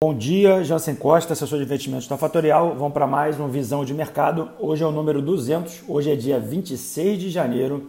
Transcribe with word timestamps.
Bom 0.00 0.14
dia, 0.14 0.62
Jansen 0.62 0.94
Costa, 0.94 1.32
assessor 1.32 1.58
de 1.58 1.64
investimentos 1.64 2.06
da 2.06 2.16
Fatorial. 2.16 2.72
Vamos 2.76 2.92
para 2.92 3.04
mais 3.04 3.36
uma 3.36 3.48
visão 3.48 3.84
de 3.84 3.92
mercado. 3.92 4.48
Hoje 4.60 4.84
é 4.84 4.86
o 4.86 4.92
número 4.92 5.20
200, 5.20 5.82
hoje 5.88 6.12
é 6.12 6.14
dia 6.14 6.38
26 6.38 7.18
de 7.18 7.28
janeiro, 7.28 7.88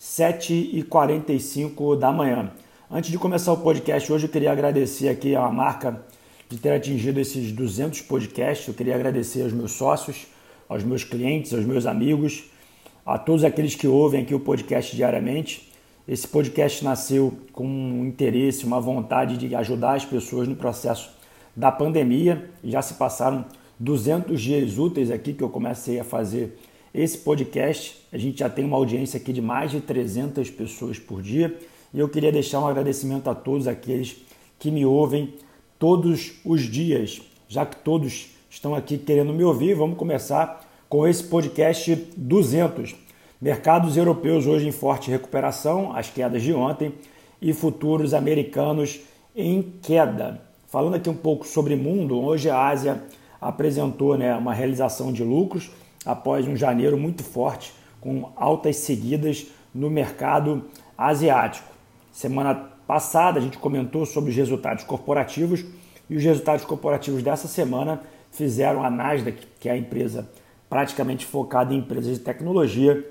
7h45 0.00 1.98
da 1.98 2.12
manhã. 2.12 2.52
Antes 2.88 3.10
de 3.10 3.18
começar 3.18 3.52
o 3.52 3.56
podcast, 3.56 4.12
hoje 4.12 4.26
eu 4.26 4.30
queria 4.30 4.52
agradecer 4.52 5.08
aqui 5.08 5.34
a 5.34 5.48
marca 5.48 6.00
de 6.48 6.58
ter 6.58 6.70
atingido 6.70 7.18
esses 7.18 7.50
200 7.50 8.02
podcasts. 8.02 8.68
Eu 8.68 8.74
queria 8.74 8.94
agradecer 8.94 9.42
aos 9.42 9.52
meus 9.52 9.72
sócios, 9.72 10.28
aos 10.68 10.84
meus 10.84 11.02
clientes, 11.02 11.52
aos 11.52 11.64
meus 11.64 11.86
amigos, 11.86 12.44
a 13.04 13.18
todos 13.18 13.42
aqueles 13.42 13.74
que 13.74 13.88
ouvem 13.88 14.22
aqui 14.22 14.32
o 14.32 14.38
podcast 14.38 14.94
diariamente. 14.94 15.72
Esse 16.06 16.28
podcast 16.28 16.84
nasceu 16.84 17.36
com 17.50 17.66
um 17.66 18.06
interesse, 18.06 18.64
uma 18.64 18.80
vontade 18.80 19.36
de 19.36 19.52
ajudar 19.56 19.94
as 19.94 20.04
pessoas 20.04 20.46
no 20.46 20.54
processo 20.54 21.17
da 21.58 21.72
pandemia. 21.72 22.48
Já 22.62 22.80
se 22.80 22.94
passaram 22.94 23.44
200 23.80 24.40
dias 24.40 24.78
úteis 24.78 25.10
aqui 25.10 25.32
que 25.32 25.42
eu 25.42 25.48
comecei 25.48 25.98
a 25.98 26.04
fazer 26.04 26.56
esse 26.94 27.18
podcast. 27.18 28.00
A 28.12 28.16
gente 28.16 28.38
já 28.38 28.48
tem 28.48 28.64
uma 28.64 28.76
audiência 28.76 29.18
aqui 29.18 29.32
de 29.32 29.42
mais 29.42 29.72
de 29.72 29.80
300 29.80 30.48
pessoas 30.50 31.00
por 31.00 31.20
dia 31.20 31.58
e 31.92 31.98
eu 31.98 32.08
queria 32.08 32.30
deixar 32.30 32.60
um 32.60 32.68
agradecimento 32.68 33.28
a 33.28 33.34
todos 33.34 33.66
aqueles 33.66 34.18
que 34.56 34.70
me 34.70 34.86
ouvem 34.86 35.34
todos 35.80 36.34
os 36.44 36.62
dias. 36.62 37.20
Já 37.48 37.66
que 37.66 37.76
todos 37.78 38.28
estão 38.48 38.72
aqui 38.72 38.96
querendo 38.96 39.32
me 39.32 39.42
ouvir, 39.42 39.74
vamos 39.74 39.98
começar 39.98 40.64
com 40.88 41.08
esse 41.08 41.24
podcast 41.24 41.92
200. 42.16 42.94
Mercados 43.40 43.96
europeus 43.96 44.46
hoje 44.46 44.68
em 44.68 44.72
forte 44.72 45.10
recuperação, 45.10 45.92
as 45.92 46.08
quedas 46.08 46.42
de 46.42 46.52
ontem, 46.52 46.92
e 47.42 47.52
futuros 47.52 48.14
americanos 48.14 49.00
em 49.34 49.62
queda. 49.82 50.47
Falando 50.68 50.96
aqui 50.96 51.08
um 51.08 51.16
pouco 51.16 51.46
sobre 51.46 51.74
mundo, 51.74 52.22
hoje 52.22 52.50
a 52.50 52.68
Ásia 52.68 53.02
apresentou 53.40 54.18
né, 54.18 54.36
uma 54.36 54.52
realização 54.52 55.10
de 55.10 55.24
lucros 55.24 55.70
após 56.04 56.46
um 56.46 56.54
janeiro 56.54 56.98
muito 56.98 57.24
forte, 57.24 57.72
com 58.02 58.30
altas 58.36 58.76
seguidas 58.76 59.46
no 59.74 59.88
mercado 59.88 60.66
asiático. 60.96 61.72
Semana 62.12 62.54
passada 62.86 63.38
a 63.38 63.42
gente 63.42 63.56
comentou 63.56 64.04
sobre 64.04 64.28
os 64.28 64.36
resultados 64.36 64.84
corporativos 64.84 65.64
e 66.08 66.16
os 66.16 66.22
resultados 66.22 66.66
corporativos 66.66 67.22
dessa 67.22 67.48
semana 67.48 68.02
fizeram 68.30 68.84
a 68.84 68.90
Nasdaq, 68.90 69.46
que 69.58 69.70
é 69.70 69.72
a 69.72 69.78
empresa 69.78 70.28
praticamente 70.68 71.24
focada 71.24 71.72
em 71.72 71.78
empresas 71.78 72.18
de 72.18 72.22
tecnologia, 72.22 73.10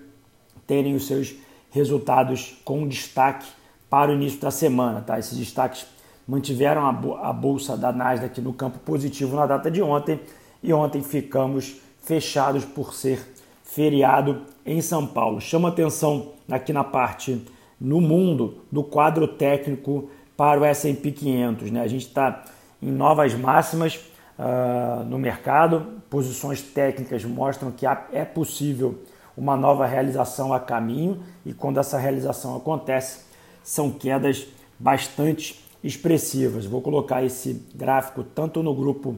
terem 0.68 0.94
os 0.94 1.08
seus 1.08 1.34
resultados 1.72 2.62
com 2.64 2.88
destaque 2.88 3.48
para 3.90 4.12
o 4.12 4.14
início 4.14 4.40
da 4.40 4.52
semana. 4.52 5.02
Tá? 5.02 5.18
Esses 5.18 5.36
destaques 5.36 5.97
mantiveram 6.28 6.86
a 6.86 7.32
bolsa 7.32 7.78
da 7.78 7.92
Nasdaq 7.92 8.42
no 8.42 8.54
campo 8.54 8.80
positivo 8.80 9.36
na 9.36 9.46
data 9.46 9.72
de 9.72 9.82
ontem 9.82 10.20
e 10.62 10.74
ontem 10.74 11.02
ficamos 11.02 11.80
fechados 12.02 12.66
por 12.66 12.94
ser 12.94 13.34
feriado 13.64 14.42
em 14.66 14.82
São 14.82 15.06
Paulo. 15.06 15.40
Chama 15.40 15.70
atenção 15.70 16.34
aqui 16.50 16.74
na 16.74 16.84
parte 16.84 17.46
no 17.80 18.02
mundo 18.02 18.58
do 18.72 18.84
quadro 18.84 19.28
técnico 19.28 20.10
para 20.36 20.60
o 20.60 20.66
S&P 20.66 21.12
500. 21.12 21.72
Né? 21.72 21.82
A 21.82 21.88
gente 21.88 22.08
está 22.08 22.44
em 22.82 22.92
novas 22.92 23.34
máximas 23.34 24.00
uh, 24.38 25.04
no 25.06 25.18
mercado, 25.18 26.02
posições 26.10 26.62
técnicas 26.62 27.24
mostram 27.24 27.72
que 27.72 27.86
é 27.86 28.26
possível 28.26 29.00
uma 29.36 29.56
nova 29.56 29.86
realização 29.86 30.54
a 30.54 30.60
caminho 30.60 31.22
e 31.46 31.54
quando 31.54 31.80
essa 31.80 31.98
realização 31.98 32.56
acontece 32.56 33.26
são 33.64 33.92
quedas 33.92 34.48
bastante 34.80 35.67
expressivas. 35.84 36.66
Vou 36.66 36.82
colocar 36.82 37.24
esse 37.24 37.66
gráfico 37.76 38.24
tanto 38.24 38.62
no 38.64 38.74
grupo 38.74 39.16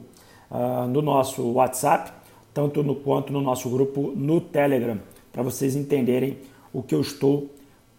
uh, 0.50 0.86
no 0.88 1.02
nosso 1.02 1.42
WhatsApp, 1.52 2.12
tanto 2.52 2.82
no 2.82 2.96
quanto 2.96 3.32
no 3.32 3.40
nosso 3.40 3.68
grupo 3.70 4.12
no 4.14 4.40
Telegram, 4.40 4.98
para 5.32 5.42
vocês 5.42 5.76
entenderem 5.76 6.38
o 6.72 6.82
que 6.82 6.94
eu 6.94 7.00
estou 7.00 7.50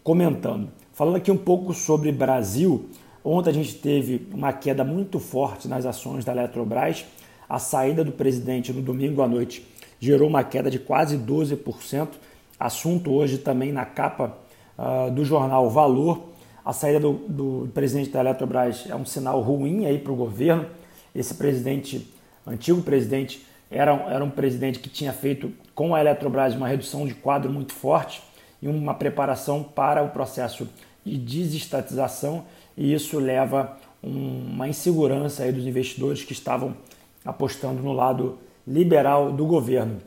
comentando. 0.04 0.70
Falando 0.94 1.16
aqui 1.16 1.32
um 1.32 1.38
pouco 1.38 1.74
sobre 1.74 2.12
Brasil, 2.12 2.90
ontem 3.24 3.50
a 3.50 3.54
gente 3.54 3.76
teve 3.76 4.28
uma 4.34 4.54
queda 4.54 4.84
muito 4.84 5.20
forte 5.20 5.68
nas 5.68 5.86
ações 5.86 6.26
da 6.26 6.32
Eletrobras. 6.32 7.06
A 7.48 7.60
saída 7.60 8.04
do 8.04 8.12
presidente 8.12 8.72
no 8.72 8.82
domingo 8.82 9.22
à 9.22 9.28
noite 9.28 9.66
gerou 10.00 10.28
uma 10.28 10.44
queda 10.44 10.70
de 10.70 10.80
quase 10.80 11.18
12%. 11.18 12.10
Assunto 12.60 13.12
hoje 13.12 13.38
também 13.38 13.72
na 13.72 13.86
capa 13.86 14.38
uh, 14.78 15.12
do 15.12 15.26
jornal 15.26 15.70
Valor, 15.70 16.22
a 16.64 16.74
saída 16.74 17.00
do, 17.00 17.14
do 17.14 17.70
presidente 17.74 18.10
da 18.10 18.20
Eletrobras 18.20 18.86
é 18.90 18.96
um 18.96 19.06
sinal 19.06 19.42
ruim 19.42 19.86
aí 19.86 19.98
para 19.98 20.12
o 20.12 20.16
governo. 20.16 20.66
Esse 21.14 21.34
presidente, 21.34 22.08
antigo 22.46 22.82
presidente, 22.82 23.46
era, 23.70 23.94
era 24.10 24.24
um 24.24 24.30
presidente 24.30 24.80
que 24.80 24.90
tinha 24.90 25.12
feito 25.12 25.52
com 25.74 25.96
a 25.96 26.00
Eletrobras 26.00 26.56
uma 26.56 26.68
redução 26.68 27.08
de 27.08 27.14
quadro 27.14 27.52
muito 27.52 27.74
forte 27.74 28.22
e 28.62 28.68
uma 28.68 28.94
preparação 28.94 29.64
para 29.64 30.04
o 30.04 30.10
processo 30.10 30.68
de 31.04 31.18
desestatização, 31.18 32.44
e 32.78 32.94
isso 32.94 33.18
leva 33.18 33.76
um, 34.04 34.52
uma 34.54 34.68
insegurança 34.68 35.44
aí 35.44 35.52
dos 35.52 35.66
investidores 35.66 36.24
que 36.24 36.34
estavam 36.34 36.76
apostando 37.26 37.82
no 37.82 37.92
lado 37.92 38.38
liberal 38.68 39.32
do 39.32 39.46
governo. 39.46 39.98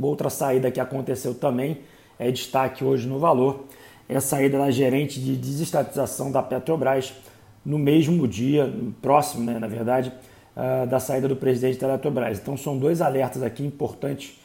Outra 0.00 0.28
saída 0.28 0.70
que 0.70 0.80
aconteceu 0.80 1.34
também 1.34 1.78
é 2.18 2.30
destaque 2.30 2.82
hoje 2.82 3.06
no 3.06 3.18
valor 3.18 3.66
é 4.08 4.16
a 4.16 4.20
saída 4.20 4.58
da 4.58 4.70
gerente 4.70 5.20
de 5.20 5.36
desestatização 5.36 6.30
da 6.30 6.42
Petrobras 6.42 7.12
no 7.64 7.78
mesmo 7.78 8.28
dia, 8.28 8.72
próximo, 9.02 9.44
né, 9.44 9.58
na 9.58 9.66
verdade, 9.66 10.12
uh, 10.56 10.86
da 10.86 11.00
saída 11.00 11.26
do 11.28 11.36
presidente 11.36 11.78
da 11.78 11.88
Petrobras. 11.88 12.38
Então 12.38 12.56
são 12.56 12.78
dois 12.78 13.00
alertas 13.00 13.42
aqui 13.42 13.64
importantes 13.64 14.38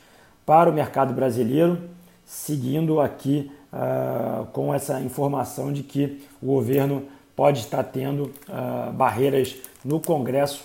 para 0.46 0.70
o 0.70 0.74
mercado 0.74 1.14
brasileiro, 1.14 1.78
seguindo 2.26 3.00
aqui 3.00 3.52
uh, 3.72 4.46
com 4.48 4.74
essa 4.74 5.00
informação 5.02 5.72
de 5.72 5.84
que 5.84 6.24
o 6.42 6.48
governo 6.48 7.04
pode 7.36 7.60
estar 7.60 7.84
tendo 7.84 8.32
uh, 8.50 8.92
barreiras 8.94 9.56
no 9.86 10.00
Congresso 10.00 10.64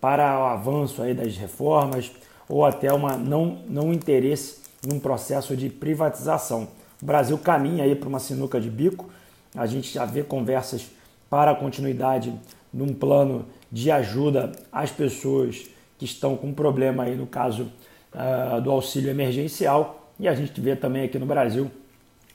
para 0.00 0.38
o 0.38 0.44
avanço 0.44 1.02
aí 1.02 1.12
das 1.12 1.36
reformas 1.36 2.10
ou 2.48 2.64
até 2.64 2.92
uma 2.92 3.16
não, 3.16 3.58
não 3.68 3.92
interesse 3.92 4.58
num 4.86 4.98
processo 4.98 5.56
de 5.56 5.68
privatização. 5.68 6.68
O 7.00 7.06
Brasil 7.06 7.38
caminha 7.38 7.84
aí 7.84 7.94
para 7.94 8.08
uma 8.08 8.18
sinuca 8.18 8.60
de 8.60 8.68
bico. 8.68 9.08
A 9.54 9.66
gente 9.66 9.92
já 9.92 10.04
vê 10.04 10.22
conversas 10.22 10.90
para 11.30 11.52
a 11.52 11.54
continuidade 11.54 12.34
num 12.72 12.92
plano 12.92 13.46
de 13.70 13.90
ajuda 13.90 14.52
às 14.72 14.90
pessoas 14.90 15.66
que 15.96 16.04
estão 16.04 16.36
com 16.36 16.52
problema 16.52 17.04
aí 17.04 17.16
no 17.16 17.26
caso 17.26 17.70
uh, 18.14 18.60
do 18.60 18.70
auxílio 18.70 19.10
emergencial. 19.10 20.12
E 20.18 20.26
a 20.26 20.34
gente 20.34 20.60
vê 20.60 20.74
também 20.74 21.04
aqui 21.04 21.18
no 21.18 21.26
Brasil 21.26 21.70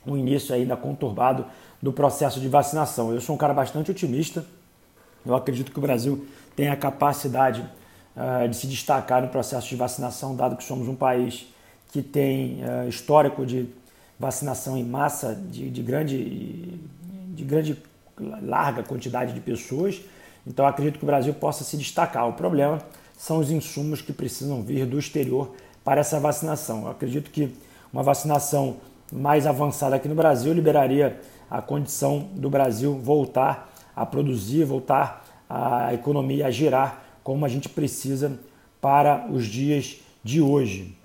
um 0.06 0.16
início 0.16 0.54
ainda 0.54 0.76
conturbado 0.76 1.46
do 1.80 1.92
processo 1.92 2.40
de 2.40 2.48
vacinação. 2.48 3.12
Eu 3.12 3.20
sou 3.20 3.34
um 3.34 3.38
cara 3.38 3.52
bastante 3.52 3.90
otimista. 3.90 4.44
Eu 5.24 5.34
acredito 5.34 5.72
que 5.72 5.78
o 5.78 5.82
Brasil 5.82 6.26
tem 6.56 6.68
a 6.68 6.76
capacidade 6.76 7.64
uh, 8.16 8.48
de 8.48 8.56
se 8.56 8.66
destacar 8.66 9.22
no 9.22 9.28
processo 9.28 9.68
de 9.68 9.76
vacinação, 9.76 10.34
dado 10.34 10.56
que 10.56 10.64
somos 10.64 10.88
um 10.88 10.94
país 10.94 11.46
que 11.92 12.02
tem 12.02 12.60
uh, 12.62 12.88
histórico 12.88 13.44
de 13.44 13.68
vacinação 14.24 14.76
em 14.76 14.84
massa 14.84 15.34
de, 15.34 15.68
de, 15.68 15.82
grande, 15.82 16.78
de 17.34 17.44
grande, 17.44 17.76
larga 18.42 18.82
quantidade 18.82 19.34
de 19.34 19.40
pessoas. 19.40 20.00
Então 20.46 20.66
acredito 20.66 20.98
que 20.98 21.04
o 21.04 21.06
Brasil 21.06 21.34
possa 21.34 21.62
se 21.62 21.76
destacar. 21.76 22.26
O 22.28 22.32
problema 22.32 22.78
são 23.18 23.38
os 23.38 23.50
insumos 23.50 24.00
que 24.00 24.12
precisam 24.12 24.62
vir 24.62 24.86
do 24.86 24.98
exterior 24.98 25.54
para 25.84 26.00
essa 26.00 26.18
vacinação. 26.18 26.84
Eu 26.84 26.90
acredito 26.90 27.30
que 27.30 27.54
uma 27.92 28.02
vacinação 28.02 28.76
mais 29.12 29.46
avançada 29.46 29.94
aqui 29.96 30.08
no 30.08 30.14
Brasil 30.14 30.52
liberaria 30.54 31.20
a 31.50 31.60
condição 31.60 32.30
do 32.34 32.48
Brasil 32.48 32.98
voltar 32.98 33.72
a 33.94 34.06
produzir, 34.06 34.64
voltar 34.64 35.24
a 35.48 35.92
economia 35.92 36.46
a 36.46 36.50
girar 36.50 37.04
como 37.22 37.44
a 37.44 37.48
gente 37.48 37.68
precisa 37.68 38.38
para 38.80 39.26
os 39.30 39.44
dias 39.46 40.00
de 40.22 40.40
hoje. 40.40 40.96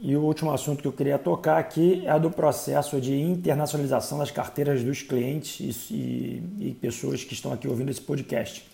E 0.00 0.14
o 0.14 0.20
último 0.20 0.52
assunto 0.52 0.82
que 0.82 0.88
eu 0.88 0.92
queria 0.92 1.18
tocar 1.18 1.58
aqui 1.58 2.06
é 2.06 2.18
do 2.18 2.30
processo 2.30 3.00
de 3.00 3.18
internacionalização 3.18 4.18
das 4.18 4.30
carteiras 4.30 4.84
dos 4.84 5.00
clientes 5.00 5.88
e, 5.90 6.42
e, 6.58 6.76
pessoas 6.80 7.24
que 7.24 7.32
estão 7.32 7.52
aqui 7.52 7.66
ouvindo 7.66 7.90
esse 7.90 8.00
podcast. 8.00 8.66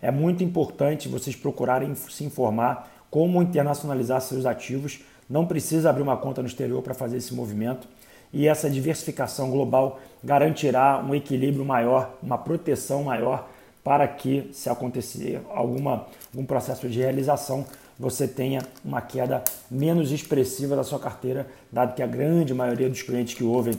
É 0.00 0.10
muito 0.10 0.42
importante 0.42 1.06
vocês 1.06 1.36
procurarem 1.36 1.94
se 1.94 2.24
informar 2.24 2.90
como 3.10 3.42
internacionalizar 3.42 4.22
seus 4.22 4.46
ativos. 4.46 5.00
Não 5.28 5.44
precisa 5.44 5.90
abrir 5.90 6.02
uma 6.02 6.16
conta 6.16 6.40
no 6.40 6.48
exterior 6.48 6.82
para 6.82 6.94
fazer 6.94 7.18
esse 7.18 7.34
movimento. 7.34 7.86
E 8.32 8.48
essa 8.48 8.70
diversificação 8.70 9.50
global 9.50 10.00
garantirá 10.24 11.04
um 11.06 11.14
equilíbrio 11.14 11.64
maior, 11.64 12.16
uma 12.22 12.38
proteção 12.38 13.04
maior 13.04 13.48
para 13.84 14.06
que, 14.08 14.48
se 14.52 14.70
acontecer 14.70 15.42
alguma, 15.50 16.06
algum 16.32 16.46
processo 16.46 16.88
de 16.88 17.00
realização, 17.00 17.66
você 18.00 18.26
tenha 18.26 18.62
uma 18.82 19.02
queda 19.02 19.44
menos 19.70 20.10
expressiva 20.10 20.74
da 20.74 20.82
sua 20.82 20.98
carteira, 20.98 21.46
dado 21.70 21.94
que 21.94 22.02
a 22.02 22.06
grande 22.06 22.54
maioria 22.54 22.88
dos 22.88 23.02
clientes 23.02 23.34
que 23.34 23.44
ouvem 23.44 23.74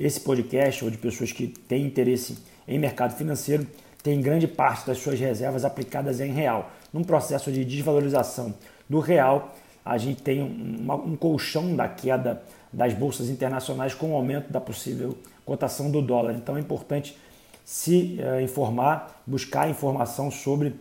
esse 0.00 0.18
podcast 0.18 0.82
ou 0.82 0.90
de 0.90 0.96
pessoas 0.96 1.30
que 1.30 1.46
têm 1.46 1.84
interesse 1.84 2.38
em 2.66 2.78
mercado 2.78 3.14
financeiro 3.14 3.66
tem 4.02 4.18
grande 4.18 4.48
parte 4.48 4.86
das 4.86 4.96
suas 4.96 5.20
reservas 5.20 5.62
aplicadas 5.62 6.20
em 6.20 6.32
real. 6.32 6.70
num 6.90 7.04
processo 7.04 7.52
de 7.52 7.66
desvalorização 7.66 8.54
do 8.88 8.98
real, 8.98 9.54
a 9.84 9.98
gente 9.98 10.22
tem 10.22 10.42
um, 10.42 10.92
um 11.04 11.16
colchão 11.16 11.76
da 11.76 11.86
queda 11.86 12.42
das 12.72 12.94
bolsas 12.94 13.28
internacionais 13.28 13.92
com 13.92 14.12
o 14.12 14.14
aumento 14.14 14.50
da 14.50 14.60
possível 14.60 15.18
cotação 15.44 15.90
do 15.90 16.00
dólar. 16.00 16.34
Então 16.34 16.56
é 16.56 16.60
importante 16.60 17.16
se 17.62 18.18
uh, 18.20 18.40
informar, 18.40 19.22
buscar 19.26 19.68
informação 19.68 20.30
sobre 20.30 20.74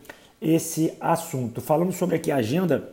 esse 0.45 0.93
assunto. 1.01 1.59
Falando 1.59 1.91
sobre 1.91 2.17
aqui 2.17 2.31
a 2.31 2.35
agenda, 2.35 2.87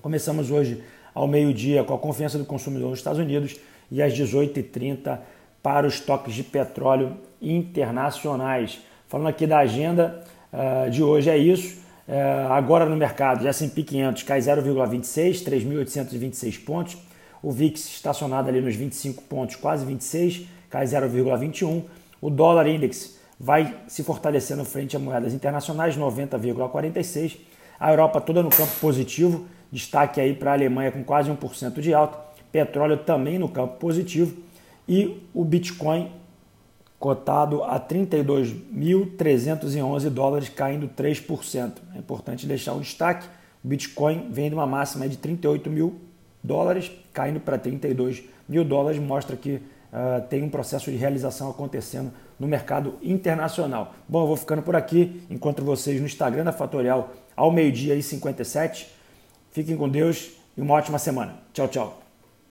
começamos 0.00 0.52
hoje 0.52 0.82
ao 1.12 1.26
meio-dia 1.26 1.82
com 1.82 1.92
a 1.92 1.98
confiança 1.98 2.38
do 2.38 2.44
consumidor 2.44 2.90
nos 2.90 3.00
Estados 3.00 3.18
Unidos 3.18 3.56
e 3.90 4.00
às 4.00 4.14
18h30 4.14 5.18
para 5.60 5.86
os 5.86 5.94
estoques 5.94 6.32
de 6.32 6.44
petróleo 6.44 7.16
internacionais. 7.40 8.80
Falando 9.08 9.26
aqui 9.26 9.48
da 9.48 9.58
agenda 9.58 10.22
uh, 10.52 10.88
de 10.88 11.02
hoje, 11.02 11.28
é 11.28 11.36
isso. 11.36 11.82
Uh, 12.08 12.52
agora 12.52 12.86
no 12.86 12.96
mercado, 12.96 13.46
S&P 13.48 13.82
500 13.82 14.22
cai 14.22 14.38
0,26, 14.38 15.42
3.826 15.44 16.64
pontos. 16.64 16.96
O 17.42 17.50
VIX 17.50 17.84
estacionado 17.84 18.48
ali 18.48 18.60
nos 18.60 18.76
25 18.76 19.24
pontos, 19.24 19.56
quase 19.56 19.84
26, 19.84 20.46
cai 20.70 20.86
0,21. 20.86 21.82
O 22.20 22.30
dólar 22.30 22.68
index 22.68 23.18
vai 23.42 23.76
se 23.88 24.04
fortalecendo 24.04 24.64
frente 24.64 24.94
a 24.94 25.00
moedas 25.00 25.34
internacionais, 25.34 25.96
90,46. 25.96 27.38
A 27.80 27.90
Europa 27.90 28.20
toda 28.20 28.40
no 28.40 28.50
campo 28.50 28.70
positivo, 28.80 29.46
destaque 29.72 30.20
aí 30.20 30.32
para 30.32 30.52
a 30.52 30.54
Alemanha 30.54 30.92
com 30.92 31.02
quase 31.02 31.28
1% 31.28 31.80
de 31.80 31.92
alta. 31.92 32.16
Petróleo 32.52 32.98
também 32.98 33.40
no 33.40 33.48
campo 33.48 33.78
positivo. 33.78 34.40
E 34.88 35.20
o 35.34 35.44
Bitcoin 35.44 36.12
cotado 37.00 37.64
a 37.64 37.80
32.311 37.80 40.08
dólares, 40.08 40.48
caindo 40.48 40.88
3%. 40.88 41.72
É 41.96 41.98
importante 41.98 42.46
deixar 42.46 42.74
um 42.74 42.80
destaque: 42.80 43.26
o 43.64 43.68
Bitcoin 43.68 44.28
vem 44.30 44.50
de 44.50 44.54
uma 44.54 44.68
máxima 44.68 45.08
de 45.08 45.16
38 45.16 45.68
mil 45.68 45.96
dólares, 46.44 46.92
caindo 47.12 47.40
para 47.40 47.58
32 47.58 48.22
mil 48.48 48.64
dólares, 48.64 49.00
mostra 49.00 49.36
que 49.36 49.60
uh, 49.92 50.26
tem 50.28 50.42
um 50.42 50.48
processo 50.48 50.90
de 50.90 50.96
realização 50.96 51.50
acontecendo 51.50 52.12
no 52.38 52.48
mercado 52.48 52.98
internacional. 53.02 53.94
Bom, 54.08 54.22
eu 54.22 54.26
vou 54.26 54.36
ficando 54.36 54.62
por 54.62 54.74
aqui, 54.74 55.22
encontro 55.30 55.64
vocês 55.64 56.00
no 56.00 56.06
Instagram 56.06 56.44
da 56.44 56.52
Fatorial 56.52 57.12
ao 57.36 57.52
meio-dia 57.52 57.94
e 57.94 58.02
57. 58.02 58.88
Fiquem 59.50 59.76
com 59.76 59.88
Deus 59.88 60.30
e 60.56 60.60
uma 60.60 60.74
ótima 60.74 60.98
semana. 60.98 61.36
Tchau, 61.52 61.68
tchau. 61.68 62.01